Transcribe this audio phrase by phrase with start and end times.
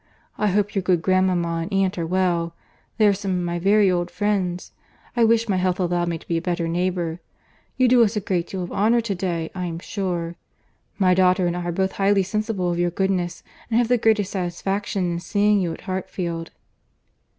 [0.39, 2.55] —I hope your good grand mama and aunt are well.
[2.97, 4.71] They are some of my very old friends.
[5.15, 7.19] I wish my health allowed me to be a better neighbour.
[7.77, 10.37] You do us a great deal of honour to day, I am sure.
[10.97, 14.31] My daughter and I are both highly sensible of your goodness, and have the greatest
[14.31, 16.49] satisfaction in seeing you at Hartfield."